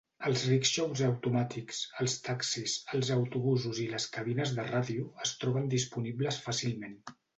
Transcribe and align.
Els 0.27 0.43
rickshaws 0.51 1.01
automàtics, 1.07 1.81
els 2.05 2.15
taxis, 2.29 2.77
els 2.99 3.11
autobusos 3.17 3.83
i 3.83 3.85
les 3.93 4.07
cabines 4.17 4.55
de 4.61 4.67
ràdio 4.71 5.07
es 5.27 5.35
troben 5.45 5.69
disponibles 5.75 6.41
fàcilment. 6.49 6.99